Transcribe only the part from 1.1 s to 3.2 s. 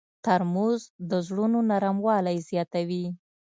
زړونو نرموالی زیاتوي.